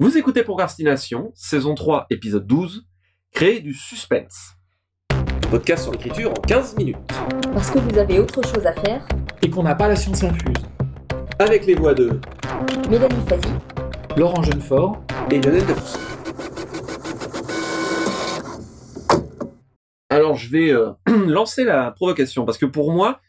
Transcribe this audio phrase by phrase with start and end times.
[0.00, 2.84] Vous écoutez Procrastination, saison 3, épisode 12,
[3.30, 4.54] créer du suspense.
[5.52, 6.96] Podcast sur l'écriture en 15 minutes.
[7.52, 9.06] Parce que vous avez autre chose à faire.
[9.40, 10.66] Et qu'on n'a pas la science infuse.
[11.38, 12.18] Avec les voix de
[12.90, 13.48] Mélanie Fazi,
[14.16, 15.00] Laurent Jeunefort.
[15.30, 15.96] et Lionel Debus.
[20.10, 20.90] Alors je vais euh,
[21.28, 23.20] lancer la provocation parce que pour moi,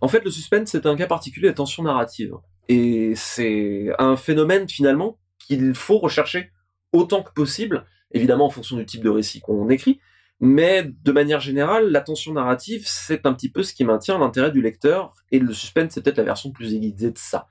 [0.00, 2.32] en fait, le suspense c'est un cas particulier de tension narrative
[2.70, 6.50] et c'est un phénomène finalement qu'il faut rechercher
[6.92, 10.00] autant que possible, évidemment en fonction du type de récit qu'on écrit,
[10.40, 14.50] mais de manière générale, la tension narrative c'est un petit peu ce qui maintient l'intérêt
[14.50, 17.48] du lecteur et le suspense c'est peut-être la version plus aiguisée de ça.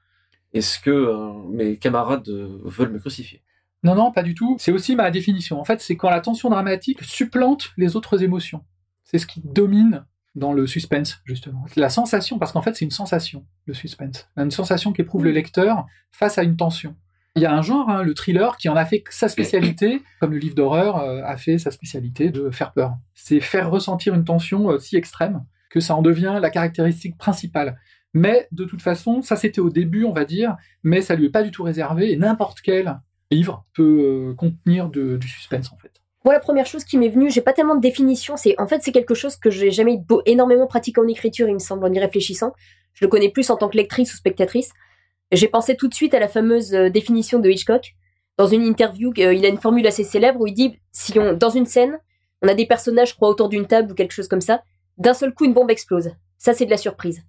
[0.53, 3.41] Est-ce que euh, mes camarades euh, veulent me crucifier?
[3.81, 4.55] Non, non, pas du tout.
[4.59, 5.59] C'est aussi ma définition.
[5.59, 8.63] En fait, c'est quand la tension dramatique supplante les autres émotions.
[9.03, 11.65] C'est ce qui domine dans le suspense, justement.
[11.75, 14.29] La sensation, parce qu'en fait, c'est une sensation, le suspense.
[14.37, 16.95] Une sensation qu'éprouve le lecteur face à une tension.
[17.35, 20.31] Il y a un genre, hein, le thriller, qui en a fait sa spécialité, comme
[20.31, 22.93] le livre d'horreur euh, a fait sa spécialité de faire peur.
[23.15, 27.79] C'est faire ressentir une tension euh, si extrême que ça en devient la caractéristique principale.
[28.13, 31.31] Mais de toute façon, ça c'était au début, on va dire, mais ça lui est
[31.31, 32.99] pas du tout réservé, et n'importe quel
[33.31, 35.91] livre peut euh, contenir de- du suspense, en fait.
[36.23, 38.37] Moi, la première chose qui m'est venue, j'ai pas tellement de définition.
[38.37, 41.59] C'est en fait c'est quelque chose que j'ai jamais énormément pratiqué en écriture, il me
[41.59, 42.53] semble, en y réfléchissant.
[42.93, 44.71] Je le connais plus en tant que lectrice ou spectatrice.
[45.33, 47.95] J'ai pensé tout de suite à la fameuse euh, définition de Hitchcock.
[48.37, 51.49] Dans une interview, euh, il a une formule assez célèbre où il dit si dans
[51.49, 51.99] une scène,
[52.43, 54.61] on a des personnages, je crois, autour d'une table ou quelque chose comme ça,
[54.99, 56.11] d'un seul coup une bombe explose.
[56.37, 57.23] Ça c'est de la surprise.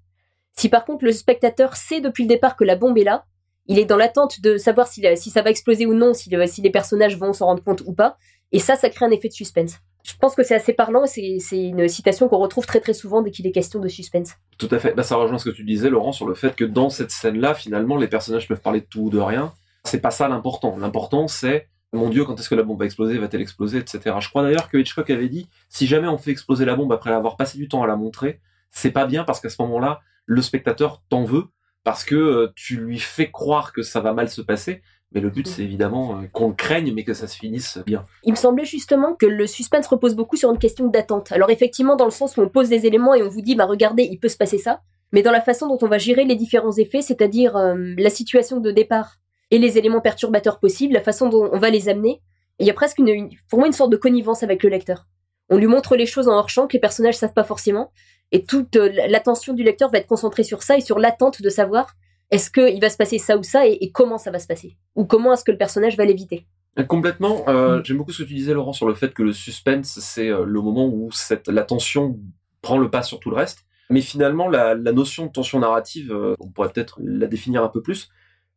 [0.53, 3.25] Si par contre le spectateur sait depuis le départ que la bombe est là,
[3.67, 6.71] il est dans l'attente de savoir si, ça va exploser ou non, si, si les
[6.71, 8.19] personnages vont s'en rendre compte ou pas.
[8.53, 9.79] Et ça, ça crée un effet de suspense.
[10.05, 11.07] Je pense que c'est assez parlant.
[11.07, 14.35] C'est c'est une citation qu'on retrouve très très souvent dès qu'il est question de suspense.
[14.59, 14.95] Tout à fait.
[14.95, 17.55] Bah, ça rejoint ce que tu disais, Laurent, sur le fait que dans cette scène-là,
[17.55, 19.53] finalement, les personnages peuvent parler de tout ou de rien.
[19.83, 20.77] C'est pas ça l'important.
[20.79, 24.17] L'important, c'est, mon Dieu, quand est-ce que la bombe va exploser, va-t-elle exploser, etc.
[24.21, 27.11] Je crois d'ailleurs que Hitchcock avait dit, si jamais on fait exploser la bombe après
[27.11, 30.43] avoir passé du temps à la montrer, c'est pas bien parce qu'à ce moment-là, le
[30.43, 31.45] spectateur t'en veut
[31.85, 34.83] parce que euh, tu lui fais croire que ça va mal se passer.
[35.15, 38.05] Mais le but, c'est évidemment euh, qu'on le craigne, mais que ça se finisse bien.
[38.25, 41.31] Il me semblait justement que le suspense repose beaucoup sur une question d'attente.
[41.33, 43.65] Alors effectivement, dans le sens où on pose des éléments et on vous dit, bah
[43.67, 44.81] regardez, il peut se passer ça.
[45.13, 48.59] Mais dans la façon dont on va gérer les différents effets, c'est-à-dire euh, la situation
[48.59, 49.17] de départ
[49.53, 52.21] et les éléments perturbateurs possibles, la façon dont on va les amener,
[52.59, 55.07] il y a presque une, une- pour moi une sorte de connivence avec le lecteur.
[55.51, 57.93] On lui montre les choses en hors champ que les personnages savent pas forcément,
[58.33, 61.49] et toute euh, l'attention du lecteur va être concentrée sur ça et sur l'attente de
[61.51, 61.95] savoir
[62.35, 64.77] est-ce qu'il va se passer ça ou ça et, et comment ça va se passer,
[64.95, 66.47] ou comment est-ce que le personnage va l'éviter?
[66.89, 67.45] Complètement.
[67.49, 70.29] Euh, J'aime beaucoup ce que tu disais, Laurent, sur le fait que le suspense, c'est
[70.29, 72.19] euh, le moment où cette, la tension
[72.63, 73.61] prend le pas sur tout le reste.
[73.91, 77.69] Mais finalement, la, la notion de tension narrative, euh, on pourrait peut-être la définir un
[77.69, 78.09] peu plus.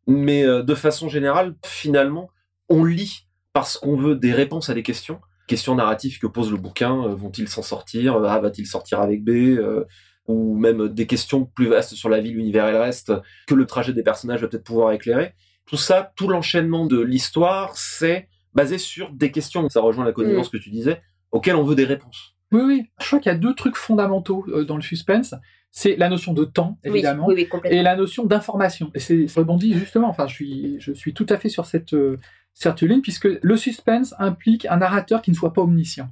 [0.07, 2.29] Mais euh, de façon générale, finalement,
[2.69, 5.19] on lit parce qu'on veut des réponses à des questions.
[5.47, 7.03] Questions narratives que pose le bouquin.
[7.03, 8.15] euh, Vont-ils s'en sortir?
[8.15, 9.29] Euh, Ah, va-t-il sortir avec B?
[9.29, 9.83] Euh,
[10.27, 13.13] Ou même des questions plus vastes sur la vie, l'univers et le reste
[13.47, 15.33] que le trajet des personnages va peut-être pouvoir éclairer
[15.67, 19.67] tout ça, tout l'enchaînement de l'histoire, c'est basé sur des questions.
[19.69, 21.01] Ça rejoint la connivence que tu disais,
[21.31, 22.35] auxquelles on veut des réponses.
[22.53, 22.85] Oui, oui.
[23.01, 25.35] Je crois qu'il y a deux trucs fondamentaux euh, dans le suspense.
[25.69, 27.77] C'est la notion de temps, évidemment, Oui, oui, oui, complètement.
[27.77, 28.89] et la notion d'information.
[28.95, 32.17] Et c'est rebondit justement, enfin, je suis, je suis tout à fait sur cette, euh,
[32.53, 36.09] cette ligne, puisque le suspense implique un narrateur qui ne soit pas omniscient.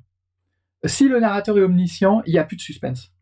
[0.83, 3.13] Si le narrateur est omniscient, il n'y a plus de suspense.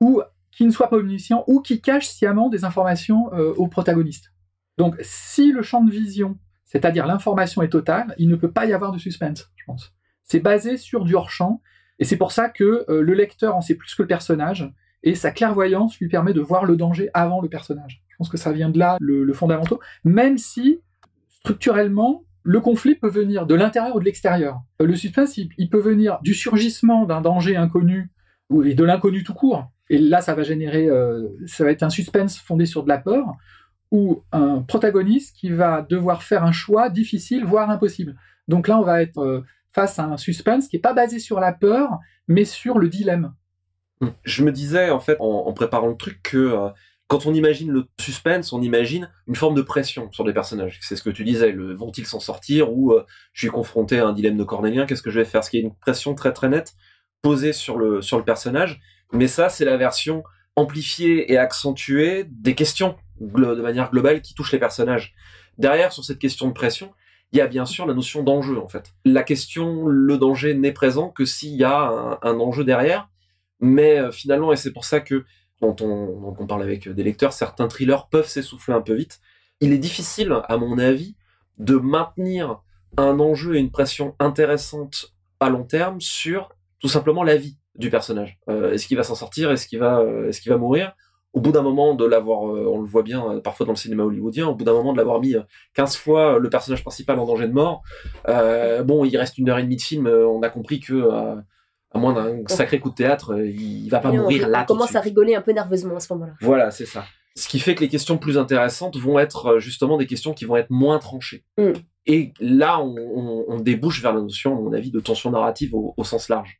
[0.00, 4.32] Ou qui ne soit pas omniscient, ou qui cache sciemment des informations euh, au protagoniste.
[4.78, 8.72] Donc, si le champ de vision, c'est-à-dire l'information est totale, il ne peut pas y
[8.72, 9.94] avoir de suspense, je pense.
[10.24, 11.60] C'est basé sur du hors-champ,
[11.98, 14.72] et c'est pour ça que euh, le lecteur en sait plus que le personnage,
[15.02, 18.02] et sa clairvoyance lui permet de voir le danger avant le personnage.
[18.08, 20.80] Je pense que ça vient de là le, le fondamental, même si
[21.28, 24.60] structurellement le conflit peut venir de l'intérieur ou de l'extérieur.
[24.80, 28.10] Euh, Le suspense, il, il peut venir du surgissement d'un danger inconnu
[28.64, 29.70] et de l'inconnu tout court.
[29.90, 32.98] Et là, ça va générer, euh, ça va être un suspense fondé sur de la
[32.98, 33.26] peur
[33.90, 38.16] ou un protagoniste qui va devoir faire un choix difficile, voire impossible.
[38.46, 41.40] Donc là, on va être euh, face à un suspense qui est pas basé sur
[41.40, 41.98] la peur,
[42.28, 43.34] mais sur le dilemme.
[44.22, 46.68] Je me disais, en fait, en, préparant le truc, que euh,
[47.08, 50.78] quand on imagine le suspense, on imagine une forme de pression sur les personnages.
[50.82, 52.94] C'est ce que tu disais, le vont-ils s'en sortir ou
[53.32, 55.42] je suis confronté à un dilemme de Cornélien, qu'est-ce que je vais faire?
[55.42, 56.74] Ce qui est une pression très très nette
[57.22, 58.80] posée sur le, sur le personnage?
[59.12, 60.22] Mais ça, c'est la version
[60.56, 65.14] amplifiée et accentuée des questions de manière globale qui touchent les personnages.
[65.58, 66.92] Derrière, sur cette question de pression,
[67.32, 68.94] il y a bien sûr la notion d'enjeu, en fait.
[69.04, 73.08] La question, le danger n'est présent que s'il y a un, enjeu derrière.
[73.60, 75.24] Mais euh, finalement, et c'est pour ça que
[75.60, 79.20] quand on, quand on parle avec des lecteurs, certains thrillers peuvent s'essouffler un peu vite.
[79.60, 81.14] Il est difficile, à mon avis,
[81.58, 82.62] de maintenir
[82.96, 87.90] un enjeu et une pression intéressante à long terme sur tout simplement la vie du
[87.90, 88.38] personnage.
[88.48, 89.50] Euh, est-ce qu'il va s'en sortir?
[89.50, 90.92] Est-ce qu'il va, euh, est-ce qu'il va mourir?
[91.32, 94.02] Au bout d'un moment de l'avoir, euh, on le voit bien parfois dans le cinéma
[94.02, 95.42] hollywoodien, au bout d'un moment de l'avoir mis euh,
[95.74, 97.82] 15 fois le personnage principal en danger de mort,
[98.28, 101.36] euh, bon, il reste une heure et demie de film, on a compris que euh,
[101.92, 104.62] à moins d'un sacré coup de théâtre, il va pas on, mourir on là.
[104.62, 106.32] de commence à rigoler un peu nerveusement à ce moment-là.
[106.40, 107.04] Voilà, c'est ça.
[107.36, 110.56] Ce qui fait que les questions plus intéressantes vont être justement des questions qui vont
[110.56, 111.44] être moins tranchées.
[111.58, 111.70] Mm.
[112.06, 115.74] Et là, on, on- on débouche vers la notion, à mon avis, de tension narrative
[115.76, 116.58] au, au sens large.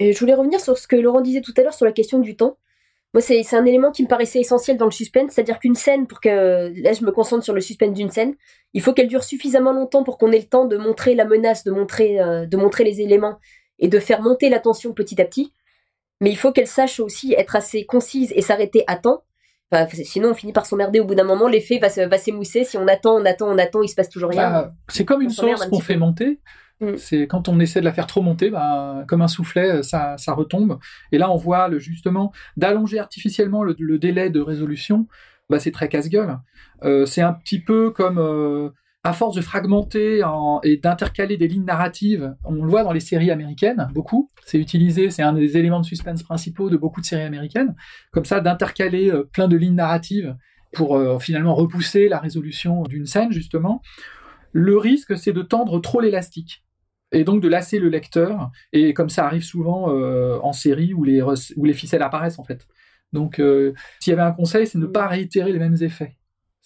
[0.00, 2.18] Et je voulais revenir sur ce que Laurent disait tout à l'heure sur la question
[2.18, 2.56] du temps.
[3.14, 6.20] Moi, c'est un élément qui me paraissait essentiel dans le suspense, c'est-à-dire qu'une scène, pour
[6.20, 8.34] que là je me concentre sur le suspense d'une scène,
[8.72, 11.64] il faut qu'elle dure suffisamment longtemps pour qu'on ait le temps de montrer la menace,
[11.64, 13.38] de montrer, euh, de montrer les éléments
[13.80, 15.52] et de faire monter la tension petit à petit.
[16.20, 19.24] Mais il faut qu'elle sache aussi être assez concise et s'arrêter à temps.
[19.72, 22.64] Enfin, sinon, on finit par s'emmerder au bout d'un moment, l'effet va se- va s'émousser.
[22.64, 24.42] Si on attend, on attend, on attend, il se passe toujours rien.
[24.50, 26.40] Bah, c'est comme une On sauce qu'on fait monter.
[26.80, 26.96] Mm.
[26.96, 30.32] C'est quand on essaie de la faire trop monter, bah, comme un soufflet, ça, ça
[30.32, 30.78] retombe.
[31.12, 35.06] Et là, on voit justement d'allonger artificiellement le, délai de résolution.
[35.48, 36.38] Bah, c'est très casse-gueule.
[36.84, 38.70] Euh, c'est un petit peu comme euh,
[39.02, 42.34] à force de fragmenter en- et d'intercaler des lignes narratives.
[42.44, 44.30] On le voit dans les séries américaines beaucoup.
[44.44, 47.74] C'est utilisé, c'est un des éléments de suspense principaux de beaucoup de séries américaines.
[48.12, 50.36] Comme ça, d'intercaler euh, plein de lignes narratives
[50.72, 53.82] pour euh, finalement repousser la résolution d'une scène justement.
[54.52, 56.62] Le risque, c'est de tendre trop l'élastique
[57.12, 58.50] et donc de lasser le lecteur.
[58.72, 62.44] Et comme ça arrive souvent euh, en série où les, où les ficelles apparaissent en
[62.44, 62.66] fait.
[63.12, 66.16] Donc, euh, s'il y avait un conseil, c'est ne pas réitérer les mêmes effets.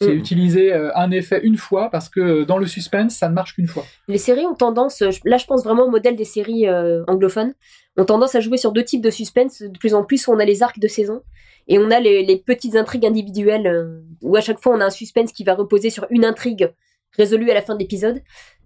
[0.00, 0.19] C'est Mm.
[0.19, 3.69] utiliser euh, un effet une fois parce que dans le suspense, ça ne marche qu'une
[3.69, 3.85] fois.
[4.08, 7.55] Les séries ont tendance, là je pense vraiment au modèle des séries euh, anglophones,
[7.96, 9.62] ont tendance à jouer sur deux types de suspense.
[9.62, 11.23] De plus en plus, on a les arcs de saison
[11.69, 14.87] et on a les, les petites intrigues individuelles euh, où à chaque fois on a
[14.87, 16.73] un suspense qui va reposer sur une intrigue
[17.17, 18.20] résolue à la fin de l'épisode,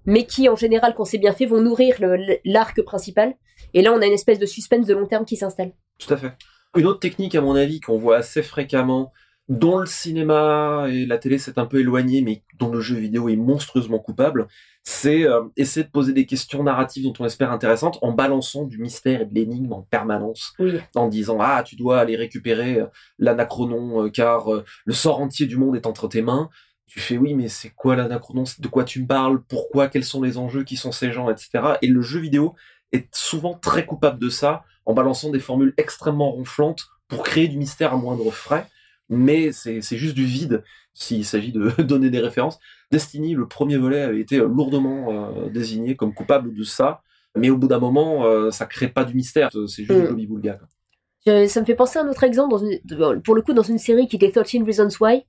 [0.07, 1.97] mais qui en général, quand c'est bien fait, vont nourrir
[2.45, 3.35] l'arc principal.
[3.75, 5.73] Et là, on a une espèce de suspense de long terme qui s'installe.
[5.99, 6.33] Tout à fait.
[6.77, 9.13] Une autre technique, à mon avis, qu'on voit assez fréquemment,
[9.49, 13.29] dont le cinéma et la télé s'est un peu éloigné, mais dont le jeu vidéo
[13.31, 14.47] est monstrueusement coupable,
[14.85, 18.79] c'est euh, essayer de poser des questions narratives dont on espère intéressantes en balançant du
[18.79, 20.79] mystère et de l'énigme en permanence, Oui.
[20.95, 22.87] en disant ah tu dois aller récupérer euh,
[23.19, 26.49] l'anachronon euh, car euh, le sort entier du monde est entre tes mains.
[26.89, 29.43] Tu fais oui mais c'est quoi l'anachronon De quoi tu me parles?
[29.47, 29.89] Pourquoi?
[29.89, 31.31] Quels sont les enjeux Qui sont ces gens?
[31.31, 31.51] Etc.
[31.83, 32.55] Et le jeu vidéo
[32.93, 37.59] est souvent très coupable de ça en balançant des formules extrêmement ronflantes pour créer du
[37.59, 38.67] mystère à moindre frais.
[39.11, 40.65] Mais c'est juste du vide
[40.95, 42.59] s'il s'agit de donner des références.
[42.91, 47.03] Destiny, le premier volet, avait été lourdement euh, désigné comme coupable de ça.
[47.37, 49.51] Mais au bout d'un moment, euh, ça crée pas du mystère.
[49.67, 50.17] C'est juste Mm.
[50.17, 50.59] du quoi.
[51.27, 53.53] Je- ça me fait penser à un autre exemple, dans une, de- pour le coup,
[53.53, 55.25] dans une série qui était 13 Reasons Why,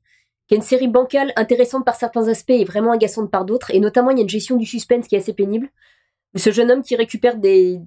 [0.49, 3.71] qui est une série bancale, intéressante par certains aspects et vraiment agaçante par d'autres.
[3.71, 5.69] Et notamment, il y a une gestion du suspense qui est assez pénible.
[6.35, 7.79] Ce jeune homme qui récupère des,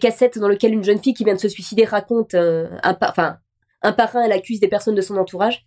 [0.00, 3.10] cassettes dans lesquelles une jeune fille qui vient de se suicider raconte euh, un, par,
[3.10, 3.36] enfin,
[3.82, 5.64] un par un, elle accuse des personnes de son entourage.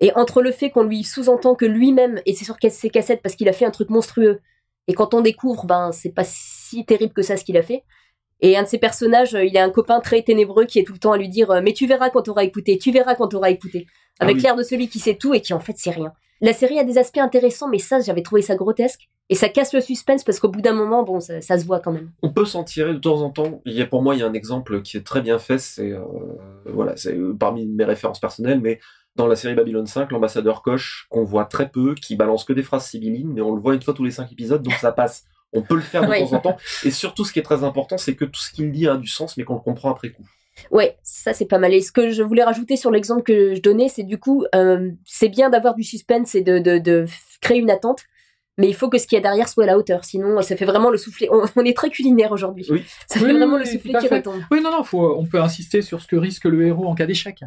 [0.00, 3.48] Et entre le fait qu'on lui sous-entend que lui-même est sur ces cassettes parce qu'il
[3.48, 4.40] a fait un truc monstrueux,
[4.88, 7.84] et quand on découvre, ben, c'est pas si terrible que ça ce qu'il a fait.
[8.40, 10.92] Et un de ses personnages, euh, il a un copain très ténébreux qui est tout
[10.92, 13.28] le temps à lui dire euh, Mais tu verras quand t'auras écouté, tu verras quand
[13.28, 13.86] t'auras écouté.
[14.20, 14.42] Ah Avec oui.
[14.42, 16.12] l'air de celui qui sait tout et qui en fait sait rien.
[16.40, 19.08] La série a des aspects intéressants, mais ça, j'avais trouvé ça grotesque.
[19.30, 21.80] Et ça casse le suspense parce qu'au bout d'un moment, bon, ça, ça se voit
[21.80, 22.10] quand même.
[22.22, 23.62] On peut s'en tirer de temps en temps.
[23.64, 25.58] Il y a, pour moi, il y a un exemple qui est très bien fait.
[25.58, 26.00] C'est euh,
[26.66, 28.80] voilà, c'est euh, parmi mes références personnelles, mais
[29.16, 32.62] dans la série Babylon 5, l'ambassadeur Koch, qu'on voit très peu, qui balance que des
[32.64, 35.24] phrases sibyllines, mais on le voit une fois tous les cinq épisodes, donc ça passe.
[35.54, 36.18] On peut le faire de Oui.
[36.28, 36.56] temps en temps.
[36.84, 39.06] Et surtout, ce qui est très important, c'est que tout ce qu'il dit a du
[39.06, 40.26] sens, mais qu'on le comprend après coup.
[40.70, 41.74] Ouais, ça c'est pas mal.
[41.74, 44.90] Et ce que je voulais rajouter sur l'exemple que je donnais, c'est du coup, euh,
[45.04, 48.02] c'est bien d'avoir du suspense et de, de, de f- créer une attente,
[48.56, 50.04] mais il faut que ce qu'il y a derrière soit à la hauteur.
[50.04, 51.28] Sinon, ça fait vraiment le soufflet.
[51.32, 52.66] On, on est très culinaire aujourd'hui.
[52.70, 52.84] Oui.
[53.08, 54.16] Ça Oui, fait oui, vraiment oui, le soufflet qui fait.
[54.16, 54.42] retombe.
[54.50, 57.06] Oui, non, non, faut, on peut insister sur ce que risque le héros en cas
[57.06, 57.40] d'échec.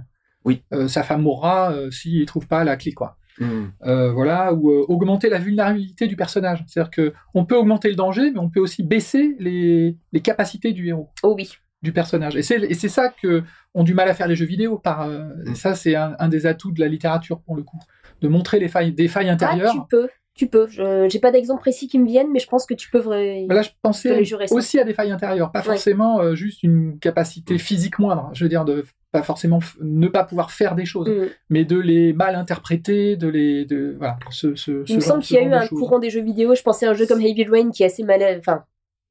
[0.43, 0.63] Oui.
[0.73, 3.17] Euh, sa femme mourra euh, s'il trouve pas la clé, quoi.
[3.39, 6.63] Euh, voilà, ou euh, augmenter la vulnérabilité du personnage.
[6.67, 10.73] C'est-à-dire que on peut augmenter le danger, mais on peut aussi baisser les, les capacités
[10.73, 11.49] du héros, Oh oui.
[11.81, 12.35] Du personnage.
[12.35, 13.43] Et c'est et c'est ça que
[13.75, 14.77] ont du mal à faire les jeux vidéo.
[14.77, 15.55] Par euh, Mm.
[15.55, 17.79] ça, c'est un, un des atouts de la littérature pour le coup,
[18.21, 19.73] de montrer les failles, des failles intérieures.
[19.75, 20.09] Ah, tu peux.
[20.33, 20.67] Tu peux.
[20.67, 22.99] Je- J'ai pas d'exemple précis qui me viennent, mais je pense que tu peux.
[22.99, 24.55] vra- Mais là, je pensais les jeux récents.
[24.55, 25.65] aussi à des failles intérieures, pas Ouais.
[25.65, 28.29] forcément euh, juste une capacité physique moindre.
[28.33, 31.27] Je veux dire, de pas forcément f- ne pas pouvoir faire des choses, Mm.
[31.49, 35.09] mais de les mal interpréter, de les, de voilà, ce, ce, ce Il me genre-
[35.13, 35.79] semble qu'il y a eu un choses.
[35.79, 36.53] courant des jeux vidéo.
[36.53, 38.63] Je pensais à un jeu comme Heavy Rain qui est assez mal, enfin,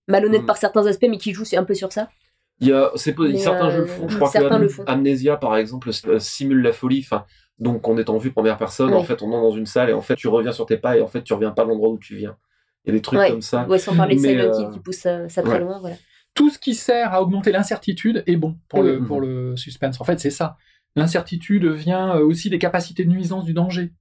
[0.09, 0.47] malhonnête Mm.
[0.47, 2.09] par certains aspects, mais qui joue un peu sur ça.
[2.61, 4.09] Il y a, c'est pas- Mais, certains euh, jeux le font.
[4.09, 4.85] Je crois que Am- le font.
[4.87, 7.03] Amnesia, par exemple, euh, simule la folie.
[7.05, 7.25] Enfin,
[7.59, 8.97] donc en étant vu première personne, Oui.
[8.97, 10.97] en fait, on est dans une salle et en fait, tu reviens sur tes pas
[10.97, 12.37] et en fait, tu reviens pas de l'endroit où tu viens.
[12.85, 13.31] Il y a des trucs Ouais.
[13.31, 13.67] comme ça.
[13.69, 15.61] Ouais, sans parler de Silent euh, qui pousse ça, ça très ouais.
[15.61, 15.97] loin, voilà.
[16.35, 20.01] Tout ce qui sert à augmenter l'incertitude est bon pour, le, pour le suspense.
[20.01, 20.57] En fait, c'est ça.
[20.95, 23.93] L'incertitude vient euh, aussi des capacités de nuisance du danger.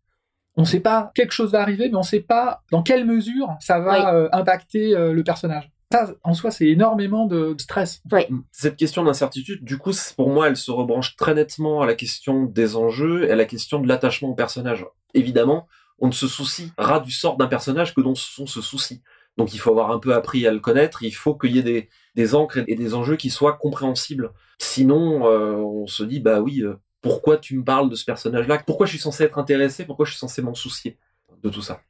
[0.58, 3.06] On ne sait pas quelque chose va arriver, mais on ne sait pas dans quelle
[3.06, 4.16] mesure ça va Oui.
[4.16, 5.72] euh, impacter euh, le personnage.
[5.96, 8.04] Ça, en soi, c'est énormément de, stress.
[8.52, 12.44] Cette question d'incertitude, du coup, pour moi, elle se rebranche très nettement à la question
[12.44, 14.86] des enjeux et à la question de l'attachement au personnage.
[15.14, 15.68] Évidemment,
[16.00, 19.02] on ne se souciera du sort d'un personnage que dont on se soucie.
[19.38, 21.64] Donc il faut avoir un peu appris à le connaître, il faut qu'il y ait
[21.64, 24.32] des, des encres et des enjeux qui soient compréhensibles.
[24.60, 28.62] Sinon, euh, on se dit, bah oui, euh, pourquoi tu me parles de ce personnage-là?
[28.66, 29.86] Pourquoi je suis censé être intéressé?
[29.86, 30.98] Pourquoi je suis censé m'en soucier?
[31.42, 31.82] De tout ça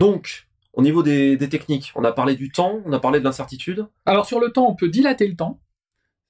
[0.00, 0.45] Donc,
[0.76, 3.86] au niveau des, des techniques, on a parlé du temps, on a parlé de l'incertitude.
[4.04, 5.58] Alors sur le temps, on peut dilater le temps.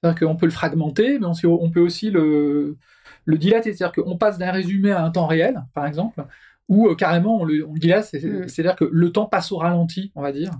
[0.01, 2.77] C'est-à-dire qu'on peut le fragmenter, mais on, peut aussi le,
[3.25, 3.73] le dilater.
[3.73, 6.25] C'est-à-dire qu'on passe d'un résumé à un temps réel, par exemple,
[6.69, 8.05] ou euh, carrément on le, on le dilate.
[8.05, 8.47] c'est- Mm.
[8.47, 10.51] C'est-à-dire que le temps passe au ralenti, on va dire,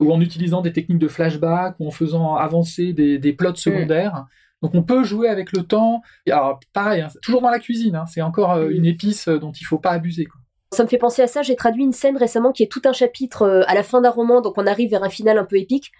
[0.00, 4.26] ou en utilisant des techniques de flashback, ou en faisant avancer des, des plots secondaires.
[4.62, 6.00] Donc on peut jouer avec le temps.
[6.24, 8.72] Et alors pareil, hein, toujours dans la cuisine, hein, c'est encore euh, Mm.
[8.72, 10.24] une épice euh, dont il faut pas abuser.
[10.24, 10.40] Quoi.
[10.74, 12.92] Ça me fait penser à ça, j'ai traduit une scène récemment qui est tout un
[12.92, 15.56] chapitre euh, à la fin d'un roman, donc on arrive vers un final un peu
[15.56, 15.92] épique,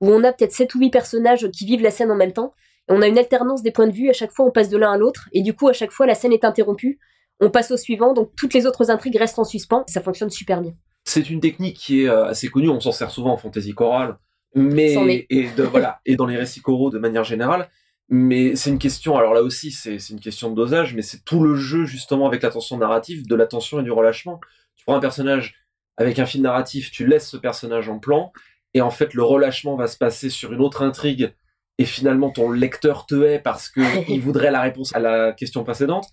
[0.00, 2.54] où on a peut-être 7 ou 8 personnages qui vivent la scène en même temps,
[2.88, 4.76] et on a une alternance des points de vue, à chaque fois on passe de
[4.76, 7.00] l'un à l'autre, et du coup à chaque fois la scène est interrompue,
[7.40, 10.60] on passe au suivant, donc toutes les autres intrigues restent en suspens, ça fonctionne super
[10.60, 10.74] bien.
[11.04, 14.16] C'est une technique qui est euh, assez connue, on s'en sert souvent en fantasy chorale,
[14.54, 16.00] mais et de, voilà.
[16.06, 17.68] Et dans les récits choraux de manière générale.
[18.12, 21.44] Mais c'est une question, alors là aussi c'est une question de dosage, mais c'est tout
[21.44, 24.40] le jeu justement avec la tension narrative, de la tension et du relâchement.
[24.74, 25.54] Tu prends un personnage
[25.96, 28.32] avec un fil narratif, tu laisses ce personnage en plan,
[28.74, 31.32] et en fait le relâchement va se passer sur une autre intrigue,
[31.78, 35.62] et finalement ton lecteur te hait parce que il voudrait la réponse à la question
[35.62, 36.08] précédente,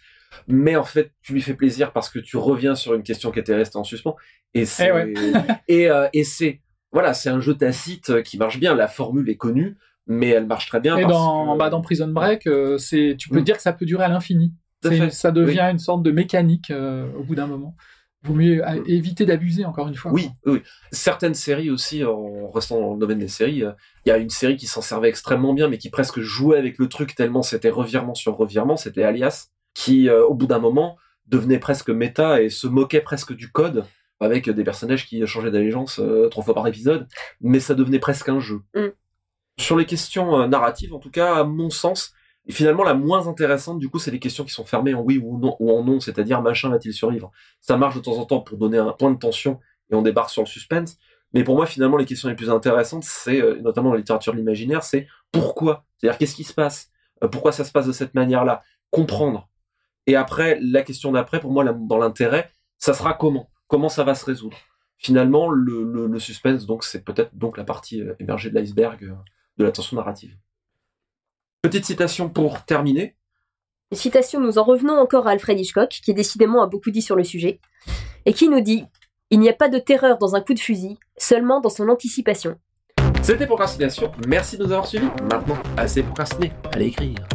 [0.47, 3.39] mais en fait tu lui fais plaisir parce que tu reviens sur une question qui
[3.39, 4.15] était restée en suspens,
[4.53, 5.15] et c'est ouais.
[5.67, 6.61] et, euh, et c'est
[6.91, 8.75] voilà, c'est un jeu tacite qui marche bien.
[8.75, 9.77] La formule est connue,
[10.07, 10.97] mais elle marche très bien.
[10.97, 13.43] Et parce dans, que- bah, dans Prison Break, euh, c'est, tu peux Mm.
[13.43, 14.53] dire que ça peut durer à l'infini.
[15.11, 17.75] Ça devient une sorte de mécanique euh, au bout d'un moment.
[18.23, 18.83] Vaut mieux euh, Mm.
[18.87, 20.11] éviter d'abuser, encore une fois.
[20.11, 20.61] Oui, oui, oui.
[20.91, 23.71] Certaines séries aussi, en restant dans le domaine des séries, euh,
[24.05, 26.77] il y a une série qui s'en servait extrêmement bien, mais qui presque jouait avec
[26.79, 30.97] le truc tellement c'était revirement sur revirement, c'était Alias, qui euh, au bout d'un moment
[31.27, 33.83] devenait presque méta et se moquait presque du code
[34.19, 37.07] avec des personnages qui changeaient d'allégeance euh, trois fois par épisode,
[37.41, 38.61] mais ça devenait presque un jeu.
[38.75, 38.87] Mm.
[39.59, 42.13] Sur les questions euh, narratives, en tout cas, à mon sens,
[42.49, 45.69] finalement la moins intéressante, du coup, c'est les questions qui sont fermées en oui ou
[45.71, 47.31] en non, c'est-à-dire machin va-t-il survivre?
[47.59, 49.59] Ça marche de temps en temps pour donner un point de tension
[49.91, 50.97] et on débarque sur le suspense.
[51.33, 54.37] Mais pour moi, finalement, les questions les plus intéressantes, c'est euh, notamment la littérature de
[54.37, 55.85] l'imaginaire, c'est pourquoi?
[55.97, 56.89] C'est-à-dire qu'est-ce qui se passe,
[57.23, 58.61] Euh, pourquoi ça se passe de cette manière-là,
[58.91, 59.49] comprendre.
[60.05, 64.13] Et après, la question d'après, pour moi, dans l'intérêt, ça sera comment, comment ça va
[64.13, 64.57] se résoudre?
[64.97, 69.17] Finalement, le, le, suspense, donc, c'est peut-être donc la partie émergée de l'iceberg
[69.57, 70.35] de la tension narrative.
[71.61, 73.15] Petite citation pour terminer.
[73.93, 77.23] Citation, nous en revenons encore à Alfred Hitchcock, qui décidément a beaucoup dit sur le
[77.23, 77.59] sujet,
[78.25, 78.85] et qui nous dit
[79.29, 82.59] Il n'y a pas de terreur dans un coup de fusil, seulement dans son anticipation.
[83.21, 84.11] C'était Procrastination.
[84.27, 85.09] Merci de nous avoir suivis.
[85.29, 86.51] Maintenant, assez procrastiné.
[86.71, 87.27] Allez écrire.